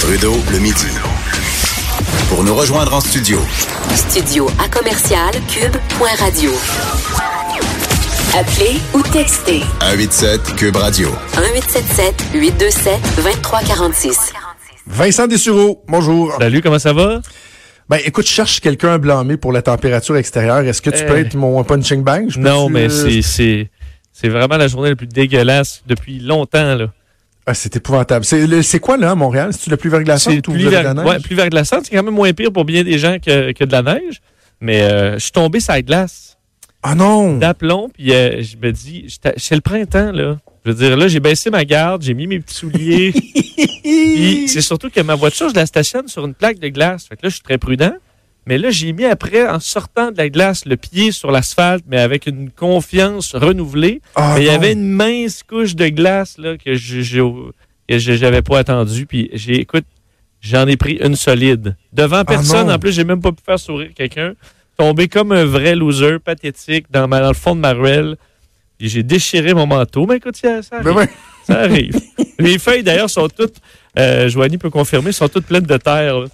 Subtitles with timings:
[0.00, 0.88] Trudeau, le midi.
[2.28, 3.38] Pour nous rejoindre en studio.
[3.94, 6.50] Studio à commercial cube.radio.
[8.36, 11.08] Appelez ou textez 187 Cube Radio.
[11.36, 14.32] 1877 827 2346.
[14.88, 16.32] Vincent Dessureau, bonjour.
[16.40, 17.20] Salut, comment ça va?
[17.88, 20.62] Ben écoute, je cherche quelqu'un à blâmer pour la température extérieure.
[20.62, 21.20] Est-ce que tu peux Euh.
[21.20, 22.26] être mon punching bag?
[22.30, 23.70] Je Non, mais euh, c'est, c'est,
[24.12, 26.74] c'est vraiment la journée la plus dégueulasse depuis longtemps.
[26.74, 26.86] Là.
[27.48, 28.24] Ah, c'est épouvantable.
[28.24, 29.50] C'est, le- c'est quoi là à Montréal?
[29.52, 31.06] C'est-tu la plus verglaçante C'est ou plus, avez de ver- la neige?
[31.06, 31.78] ouais, plus verglaçant.
[31.82, 34.20] C'est quand même moins pire pour bien des gens que, que de la neige.
[34.60, 36.36] Mais euh, je suis tombé sur la glace
[36.82, 37.36] Ah non!
[37.38, 40.38] d'aplomb, puis euh, je me dis, c'est le printemps, là.
[40.64, 43.12] Je veux dire, là, j'ai baissé ma garde, j'ai mis mes petits souliers.
[43.84, 47.06] Puis c'est surtout que ma voiture, je la stationne sur une plaque de glace.
[47.08, 47.92] Fait que là, je suis très prudent.
[48.46, 51.98] Mais là, j'ai mis après, en sortant de la glace, le pied sur l'asphalte, mais
[51.98, 54.00] avec une confiance renouvelée.
[54.14, 56.74] Ah mais il y avait une mince couche de glace là, que
[57.88, 59.06] j'avais pas attendu.
[59.06, 59.84] Puis j'ai, écoute,
[60.40, 61.76] j'en ai pris une solide.
[61.92, 62.74] Devant personne, Ah non.
[62.74, 64.34] en plus, j'ai même pas pu faire sourire quelqu'un.
[64.76, 68.16] Tombé comme un vrai loser, pathétique, dans, ma- dans le fond de ma ruelle.
[68.78, 70.06] J'ai déchiré mon manteau.
[70.06, 70.96] Mais écoute, ça, ça Ben arrive.
[70.98, 71.08] ouais.
[71.46, 72.00] Ça arrive.
[72.38, 73.56] Les feuilles, d'ailleurs, sont toutes,
[73.98, 76.20] euh, Joanie peut confirmer, sont toutes pleines de terre.
[76.20, 76.26] là.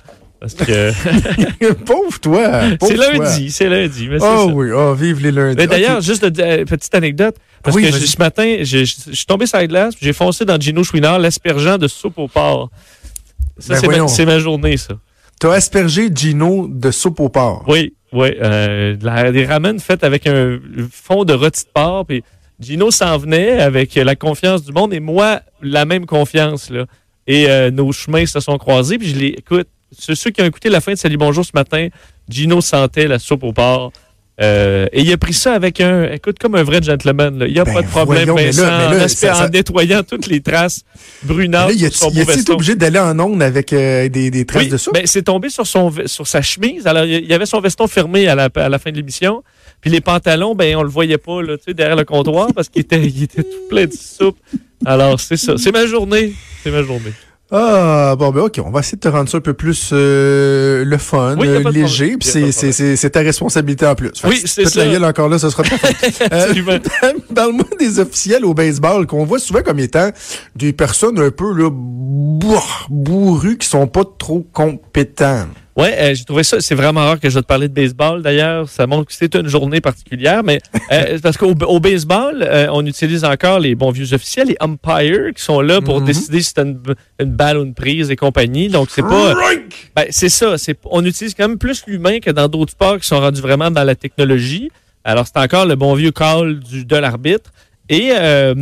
[0.43, 2.63] Parce que Pauvre toi!
[2.81, 4.09] c'est lundi, c'est lundi.
[4.09, 4.47] Mais Oh ça.
[4.47, 5.57] oui, oh, vive les lundis.
[5.57, 9.47] Mais d'ailleurs, juste de, euh, petite anecdote, parce Oui, que ce matin, je suis tombé
[9.47, 12.71] sur la glace, puis j'ai foncé dans Gino Chouinard, l'aspergeant de soupe au porc.
[13.57, 14.95] Ça, Ben c'est, ma, journée, ça.
[15.39, 17.65] T'as aspergé Gino de soupe au porc.
[17.69, 18.31] Oui, oui.
[18.43, 20.59] Euh, des ramen faites avec un
[20.91, 22.25] fond de rôti de porc, puis
[22.59, 26.87] Gino s'en venait avec la confiance du monde, et moi, la même confiance, là.
[27.29, 29.69] Et euh, nos chemins se sont croisés, puis je les écoute.
[29.99, 31.89] Ceux, qui ont écouté la fin de Salut Bonjour ce matin,
[32.29, 33.93] Gino sentait la soupe au porc.
[34.41, 37.39] Euh, et il a pris ça avec un, écoute, comme un vrai gentleman.
[37.39, 37.47] là.
[37.47, 39.27] Il n'y a Ben, pas de problème, voyons, mais là- Vincent, mais là, en, aspect-
[39.27, 40.81] ça- ça- en nettoyant toutes les traces
[41.77, 42.55] y sur son beau veston.
[42.55, 44.95] obligé d'aller en onde avec euh, des, des traces Oui, de soupe?
[44.95, 46.87] ben, c'est tombé sur, son, sur sa chemise.
[46.87, 49.45] Alors, il y avait son veston fermé à la, à la fin de l'émission.
[49.83, 53.03] Puis les pantalons, ben, on le voyait pas là, derrière le comptoir parce qu'il était,
[53.05, 54.39] il était tout plein de soupe.
[54.87, 55.55] Alors, c'est ça.
[55.59, 56.33] C'est ma journée.
[56.65, 57.13] C'est ma journée.
[57.55, 60.85] Ah, bon, ben, OK, on va essayer de te rendre ça un peu plus euh,
[60.87, 64.11] le fun, Oui, euh, léger, puis c'est- c'est c'est- c'est ta responsabilité en plus.
[64.17, 64.91] Fait Oui, c'est pètes la ça.
[64.91, 65.69] gueule encore là, ce sera pas.
[66.33, 66.55] Euh.
[67.35, 70.11] Parle-moi des officiels au baseball qu'on voit souvent comme étant
[70.57, 75.49] des personnes un peu là, bourr- bourrues qui sont pas trop compétentes.
[75.75, 76.61] Ouais, euh, j'ai trouvé ça.
[76.61, 78.21] C'est vraiment rare que je vais te parler de baseball.
[78.21, 80.43] D'ailleurs, ça montre que c'est une journée particulière.
[80.45, 80.61] Mais
[80.93, 85.33] euh, parce qu'au au baseball, euh, on utilise encore les bons vieux officiels, les umpires,
[85.35, 86.07] qui sont là pour Mhm.
[86.07, 86.79] décider si c'est une,
[87.19, 88.69] une balle ou une prise et compagnie.
[88.69, 89.35] Donc c'est pas.
[89.97, 90.59] Ben, c'est ça.
[90.59, 93.71] C'est, on utilise quand même plus l'humain que dans d'autres sports qui sont rendus vraiment
[93.71, 94.71] dans la technologie.
[95.05, 97.51] Alors, c'est encore le bon vieux call du, de l'arbitre.
[97.89, 98.55] Et euh,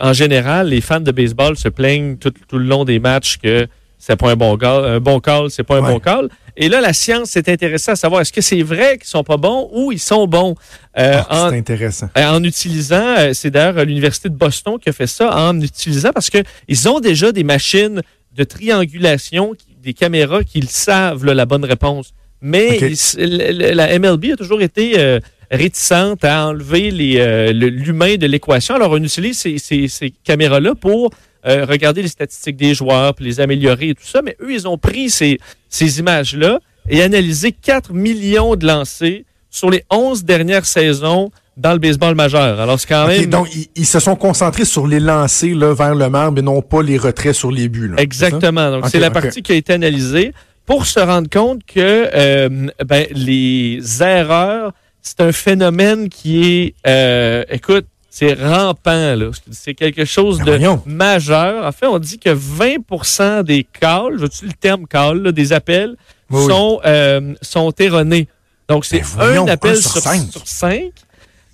[0.00, 3.66] en général, les fans de baseball se plaignent tout, tout le long des matchs que
[3.98, 5.92] c'est pas un bon call, un bon call, c'est pas un Ouais.
[5.92, 6.28] bon call.
[6.58, 9.36] Et là, la science s'est intéressée à savoir est-ce que c'est vrai qu'ils sont pas
[9.36, 10.54] bons ou ils sont bons?
[10.98, 12.08] Euh, Ah, en- c'est intéressant.
[12.16, 16.10] euh, en utilisant, euh, c'est d'ailleurs l'Université de Boston qui a fait ça, en utilisant,
[16.14, 18.00] parce que ils ont déjà des machines
[18.34, 22.12] de triangulation, des caméras qui le savent, là, la bonne réponse.
[22.40, 25.18] Mais ils- la MLB a toujours été
[25.50, 28.74] réticente à enlever le- l'humain de l'équation.
[28.74, 31.10] Alors, on utilise ces, ces- ces caméras-là pour
[31.46, 34.22] euh, regarder les statistiques des joueurs, puis les améliorer et tout ça.
[34.22, 39.70] Mais eux, ils ont pris ces, ces images-là et analysé 4 millions de lancers sur
[39.70, 42.60] les 11 dernières saisons dans le baseball majeur.
[42.60, 43.26] Alors, c'est quand même...
[43.26, 46.60] donc, ils, ils se sont concentrés sur les lancers là, vers le marbre et non
[46.60, 47.88] pas les retraits sur les buts.
[47.88, 48.02] là.
[48.02, 48.70] Exactement.
[48.70, 50.32] Donc, c'est la partie qui a été analysée
[50.66, 57.44] pour se rendre compte que euh, ben, les erreurs, c'est un phénomène qui est, euh,
[57.48, 57.86] écoute,
[58.18, 59.14] c'est rampant.
[59.14, 59.30] là.
[59.50, 61.66] C'est quelque chose de majeur.
[61.66, 65.52] En fait, on dit que 20% des calls, je veux le terme call, là, des
[65.52, 65.96] appels,
[66.30, 66.50] Oui, oui.
[66.50, 68.26] sont, euh, sont erronés.
[68.68, 70.30] Donc, c'est Ben un appel un sur sur, cinq.
[70.32, 70.92] sur cinq.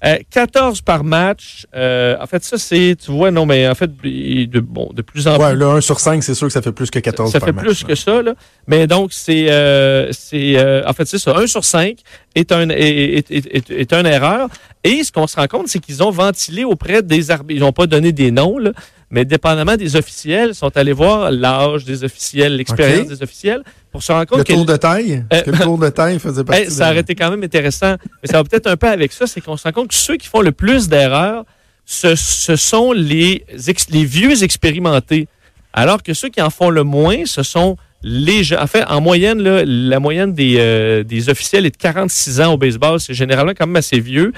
[0.04, 1.64] Euh, 14 par match.
[1.76, 5.28] Euh, en fait, ça, c'est, tu vois, non, mais en fait, de, bon, de plus
[5.28, 5.58] en Ouais, plus.
[5.60, 7.52] le 1 sur 5, c'est sûr que ça fait plus que 14 Ça par fait
[7.52, 7.88] match, plus là.
[7.88, 8.34] que ça, là.
[8.66, 11.37] Mais donc, c'est, euh, c'est, euh, en fait, c'est ça.
[11.37, 11.99] 1 sur 5
[12.34, 14.49] est un, est, est, est, est- est une erreur.
[14.82, 17.58] Et ce qu'on se rend compte, c'est qu'ils ont ventilé auprès des arbitres.
[17.58, 18.72] Ils n'ont pas donné des noms, là,
[19.12, 23.62] mais dépendamment des officiels, ils sont allés voir l'âge des officiels, l'expérience des officiels,
[23.93, 25.23] pour se rendre compte Le que tour de taille?
[25.31, 27.94] Est-ce que le tour de taille faisait partie Hey, ça aurait été quand même intéressant.
[28.23, 30.17] Mais ça va peut-être un peu avec ça, c'est qu'on se rend compte que ceux
[30.17, 31.44] qui font le plus d'erreurs,
[31.85, 35.29] ce, ce sont les, ex- les vieux expérimentés.
[35.75, 38.61] Alors que ceux qui en font le moins, ce sont les jeunes.
[38.61, 42.55] En fait, en moyenne, là, la moyenne des, euh, des officiels est de 46 ans
[42.55, 42.99] au baseball.
[42.99, 44.32] C'est généralement quand même assez vieux.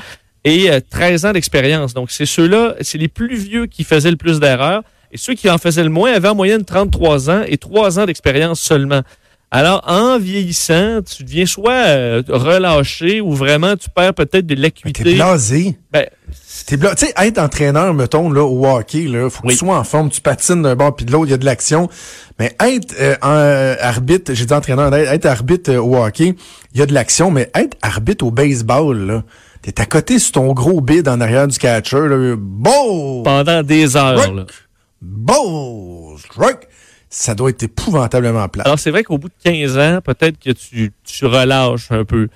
[0.44, 1.94] Et euh, 13 ans d'expérience.
[1.94, 4.82] Donc, c'est ceux-là, c'est les plus vieux qui faisaient le plus d'erreurs.
[5.12, 8.04] Et ceux qui en faisaient le moins avaient en moyenne 33 ans et 3 ans
[8.06, 9.02] d'expérience seulement.
[9.50, 14.60] Alors, en vieillissant, tu deviens soit euh, relâché ou vraiment tu perds peut-être de T'es
[14.60, 15.14] l'acuité.
[15.14, 15.76] blasé.
[15.92, 16.06] Ben,
[16.66, 19.52] T'es bla- Tu sais, être entraîneur, mettons, là, au hockey, là, faut que Oui.
[19.54, 21.44] tu sois en forme, tu patines d'un bord puis de l'autre, il y a de
[21.44, 21.88] l'action.
[22.40, 26.34] Mais être euh, en, euh, arbitre, j'ai dit entraîneur, être, être arbitre euh, au hockey,
[26.74, 29.22] il y a de l'action, mais être arbitre au baseball, là,
[29.64, 33.22] t'es à côté sur ton gros bid en arrière du catcher, là, beau!
[33.22, 34.34] pendant des heures.
[34.34, 34.44] là.
[35.00, 36.16] Beau!
[36.18, 36.68] Strike!
[37.08, 38.64] Ça doit être épouvantablement plat.
[38.64, 42.28] Alors, c'est vrai qu'au bout de 15 ans, peut-être que tu, tu relâches un peu.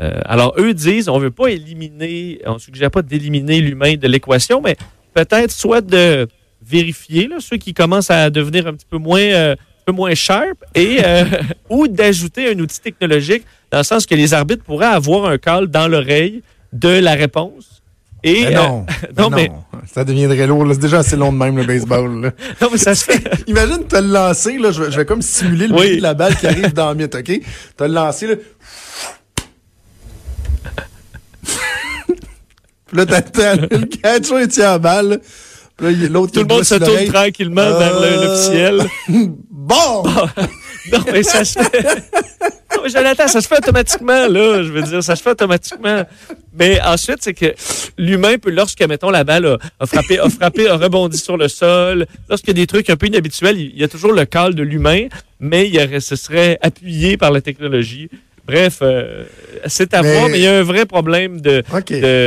[0.00, 4.60] Euh, alors, eux disent, on veut pas éliminer, on suggère pas d'éliminer l'humain de l'équation,
[4.62, 4.76] mais
[5.14, 6.26] peut-être soit de
[6.64, 10.14] vérifier là, ceux qui commencent à devenir un petit peu moins, euh, un peu moins
[10.14, 11.24] sharp, et euh,
[11.70, 15.66] ou d'ajouter un outil technologique dans le sens que les arbitres pourraient avoir un call
[15.66, 16.42] dans l'oreille
[16.72, 17.82] de la réponse.
[18.24, 20.64] Et, Mais non, euh, mais non, mais, non, ça deviendrait lourd.
[20.72, 22.20] C'est déjà assez long de même, le baseball.
[22.22, 22.30] là.
[22.60, 23.20] non, mais ça se fait.
[23.48, 25.80] Imagine te le lancer, là, je, vais, je vais comme simuler le Oui.
[25.80, 27.40] bruit de la balle qui arrive dans le mythe, OK?
[27.76, 28.34] Te le lancer, là.
[32.86, 35.20] Puis là, t'attends, le catcher tient à balle.
[35.76, 38.86] Puis l'autre Tout le monde se tourne tranquillement vers le- Euh, l'officiel.
[39.50, 40.04] Bon!
[40.90, 41.82] Non, mais ça se fait.
[42.74, 44.62] Non, mais Jonathan, ça se fait automatiquement, là.
[44.62, 46.02] Je veux dire, ça se fait automatiquement.
[46.58, 47.54] Mais ensuite, c'est que
[47.98, 51.48] l'humain peut, lorsque, mettons, la balle a, a frappé, a frappé, a rebondi sur le
[51.48, 54.54] sol, lorsqu'il y a des trucs un peu inhabituels, il y a toujours le call
[54.54, 55.06] de l'humain,
[55.38, 58.08] mais il y aurait, ce serait appuyé par la technologie.
[58.44, 59.24] Bref, euh,
[59.66, 61.62] c'est à Mais- voir, mais il y a un vrai problème de,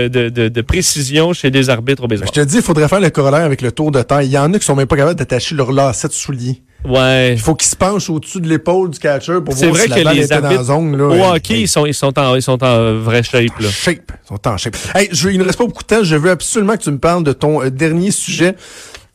[0.08, 2.30] de, de- de précision chez les arbitres au baseball.
[2.34, 4.20] Je te dis, il faudrait faire le corollaire avec le tour de temps.
[4.20, 6.62] Il y en a qui sont même pas capables d'attacher leur lacet de soulier.
[6.88, 7.34] Ouais.
[7.34, 9.96] Il faut qu'ils se penchent au-dessus de l'épaule du catcher pour voir vrai si la
[9.98, 10.98] que balle les était dans la zone.
[10.98, 11.62] Là, Au Hey, hockey, hey.
[11.62, 13.70] ils sont, ils sont en, ils sont en vraie shape, là.
[13.70, 14.12] Shape.
[14.24, 14.76] Ils sont en shape.
[14.94, 16.04] Hey, je, il ne reste pas beaucoup de temps.
[16.04, 18.56] Je veux absolument que tu me parles de ton euh, dernier sujet.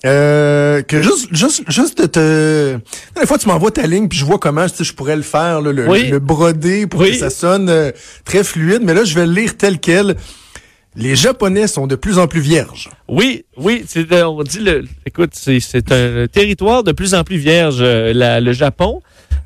[0.06, 2.76] Euh, que juste, juste, juste de te.
[3.20, 5.60] Des fois, tu m'envoies ta ligne, puis je vois comment sais, je pourrais le faire,
[5.60, 6.08] là, le, Oui.
[6.08, 7.10] le broder pour Oui.
[7.10, 7.90] que ça sonne euh,
[8.24, 8.80] très fluide.
[8.82, 10.16] Mais là, je vais le lire tel quel.
[10.96, 12.88] Les Japonais sont de plus en plus vierges.
[13.08, 14.84] Oui, oui, c'est, euh, on dit le.
[15.06, 19.00] Écoute, c'est, un territoire de plus en plus vierge, euh, la- le Japon,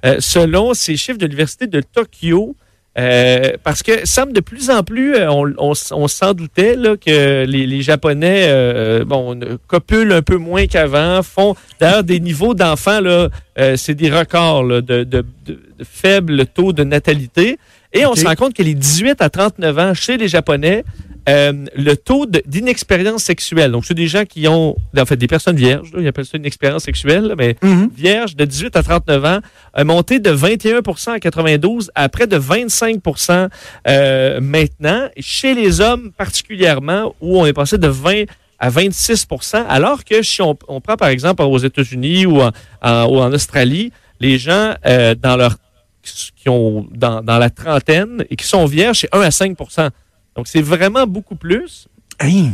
[0.06, 2.56] euh, selon ces chiffres de l'université de Tokyo.
[2.96, 7.66] euh, parce que semble de plus en plus, on, on, s'en doutait là, que les,
[7.66, 9.36] les Japonais, euh, bon,
[9.66, 14.62] copulent un peu moins qu'avant, font d'ailleurs des niveaux d'enfants là, euh, c'est des records
[14.62, 17.58] là, de, de, de, de faible taux de natalité.
[17.92, 20.84] Et on se rend compte que les 18 à 39 ans chez les Japonais,
[21.28, 25.56] euh, le taux d'inexpérience sexuelle, donc c'est des gens qui ont, en fait, des personnes
[25.56, 27.56] vierges, là, ils appellent ça une expérience sexuelle, mais
[27.94, 29.38] vierges de 18 à 39 ans,
[29.72, 33.48] a monté de 21% en 92 à près de 25%
[33.88, 35.08] euh, maintenant.
[35.18, 38.24] Chez les hommes particulièrement, où on est passé de 20
[38.58, 42.50] à 26% alors que si on, on prend par exemple aux États-Unis ou en,
[42.82, 45.56] en- ou en Australie, les gens euh, dans leur
[46.36, 49.56] qui ont dans, dans la trentaine et qui sont vierges, c'est 1 à 5
[50.36, 51.88] Donc c'est vraiment beaucoup plus.
[52.20, 52.50] Hey.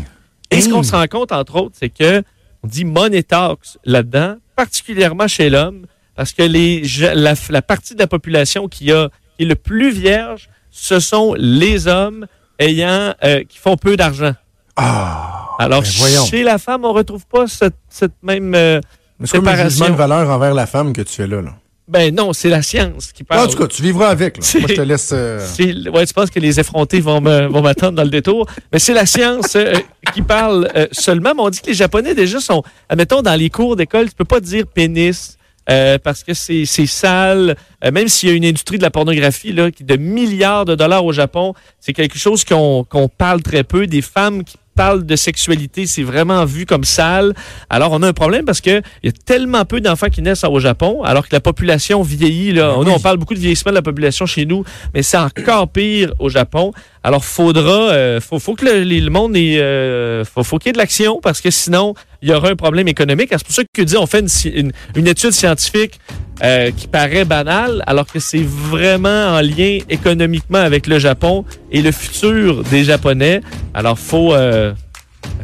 [0.51, 2.23] Et ce qu'on se rend compte, entre autres, c'est que
[2.63, 6.83] on dit money talks là-dedans, particulièrement chez l'homme, parce que les,
[7.15, 11.35] la, la partie de la population qui, a, qui est le plus vierge, ce sont
[11.39, 12.27] les hommes
[12.59, 14.35] ayant euh, qui font peu d'argent.
[14.77, 15.49] Ah.
[15.59, 18.81] Alors, ben chez la femme, on retrouve pas cette, cette même euh,
[19.25, 21.43] C'est un jugement de valeur envers la femme que tu fais là.
[21.43, 21.55] là.
[21.91, 23.49] Ben non, c'est la science qui Ah, parle.
[23.49, 24.37] en tout cas, tu vivras avec.
[24.39, 24.45] Là.
[24.61, 25.11] Moi, je te laisse.
[25.13, 25.41] euh,
[25.93, 28.47] ouais, tu penses que les effrontés vont m'attendre dans le détour?
[28.73, 29.75] Mais c'est la science euh,
[30.15, 31.33] qui parle euh, seulement.
[31.35, 34.25] Mais on dit que les Japonais, déjà, sont, admettons, dans les cours d'école, tu peux
[34.25, 35.37] pas dire pénis.
[35.69, 37.55] euh, parce que c'est sale,
[37.93, 41.05] même s'il y a une industrie de la pornographie là, qui de milliards de dollars
[41.05, 43.87] au Japon, c'est quelque chose qu'on qu'on parle très peu.
[43.87, 44.57] Des femmes qui
[44.89, 47.35] de sexualité, c'est vraiment vu comme sale.
[47.69, 50.45] Alors on a un problème parce que il y a tellement peu d'enfants qui naissent
[50.45, 52.53] au Japon, alors que la population vieillit.
[52.53, 55.69] Là, Ben on parle beaucoup de vieillissement de la population chez nous, mais c'est encore
[55.69, 56.73] pire au Japon.
[57.03, 60.73] Alors, faudra, euh, faut, faut que le, monde ait, euh, faut, faut qu'il y ait
[60.73, 63.29] de l'action parce que sinon, il y aura un problème économique.
[63.33, 65.99] C'est pour ça que dit, on fait une, une, une étude scientifique
[66.43, 71.83] euh, qui paraît banale, alors que c'est vraiment en lien économiquement avec le Japon et
[71.83, 73.41] le futur des Japonais.
[73.75, 74.73] Alors, faut, euh,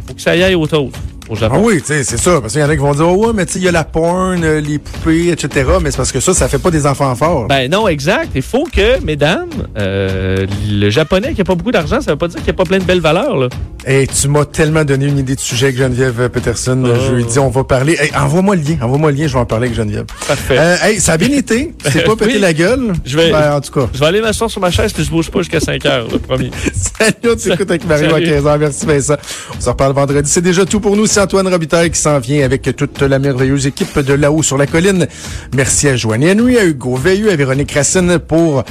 [0.06, 0.90] faut que ça y aille au taux
[1.28, 1.60] au Ah Japon.
[1.64, 2.40] oui, tu sais, c'est ça.
[2.40, 3.68] Parce qu'il y en a qui vont dire, oh, ouais, mais tu sais, il y
[3.68, 5.68] a la porn, euh, les poupées, etc.
[5.82, 7.48] Mais c'est parce que ça, ça fait pas des enfants forts.
[7.48, 8.30] Ben non, exact.
[8.36, 12.28] Il faut que, mesdames, euh, le japonais qui a pas beaucoup d'argent, ça veut pas
[12.28, 13.36] dire qu'il n'y a pas plein de belles valeurs.
[13.36, 13.48] Là.
[13.88, 16.82] Et tu m'as tellement donné une idée de sujet avec Geneviève Peterson.
[16.84, 16.88] Oh.
[17.08, 17.96] Je lui ai dit, on va parler.
[18.00, 18.76] Hey, envoie-moi le lien.
[18.82, 20.06] Envoie-moi le lien, je vais en parler avec Geneviève.
[20.26, 20.56] Parfait.
[20.58, 21.72] Euh, hey, ça a bien été.
[21.92, 22.38] C'est pas pété Oui.
[22.40, 22.94] la gueule.
[23.04, 23.88] Je vais- Ben, en tout cas.
[23.94, 26.18] Je vais aller m'asseoir sur ma chaise puis je bouge pas jusqu'à 5 heures, le
[26.18, 26.50] premier.
[26.98, 28.26] Salut, on t'écoute avec Mario à Salut.
[28.26, 28.58] 15h.
[28.58, 29.16] Merci Vincent.
[29.56, 30.28] On se reparle vendredi.
[30.28, 31.06] C'est déjà tout pour nous.
[31.06, 34.66] C'est Antoine Robitaille qui s'en vient avec toute la merveilleuse équipe de là-haut sur la
[34.66, 35.06] colline.
[35.54, 38.64] Merci à Joanne Henry, à Hugo Veilleux, à Véronique Racine pour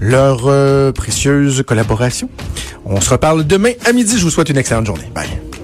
[0.00, 2.30] leur euh, précieuse collaboration.
[2.86, 4.16] On se reparle demain à midi.
[4.18, 5.10] Je vous souhaite une excellente journée.
[5.12, 5.61] Bye.